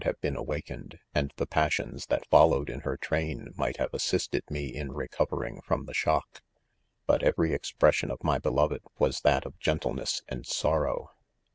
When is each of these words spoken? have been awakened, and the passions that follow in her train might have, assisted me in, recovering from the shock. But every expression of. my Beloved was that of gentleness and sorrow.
have 0.03 0.19
been 0.19 0.35
awakened, 0.35 0.97
and 1.13 1.31
the 1.37 1.45
passions 1.45 2.07
that 2.07 2.25
follow 2.25 2.63
in 2.65 2.79
her 2.79 2.97
train 2.97 3.53
might 3.55 3.77
have, 3.77 3.93
assisted 3.93 4.41
me 4.49 4.65
in, 4.65 4.91
recovering 4.91 5.61
from 5.61 5.85
the 5.85 5.93
shock. 5.93 6.41
But 7.05 7.21
every 7.21 7.53
expression 7.53 8.09
of. 8.09 8.23
my 8.23 8.39
Beloved 8.39 8.81
was 8.97 9.21
that 9.21 9.45
of 9.45 9.59
gentleness 9.59 10.23
and 10.27 10.43
sorrow. 10.43 11.11